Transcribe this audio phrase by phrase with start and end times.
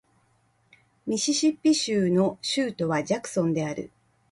[1.05, 3.91] ミシシッピ州の州都はジャクソンである